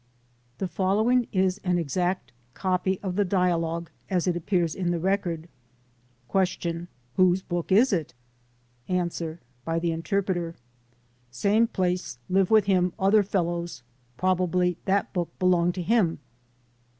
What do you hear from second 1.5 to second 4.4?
an exact copy of the dialogue as it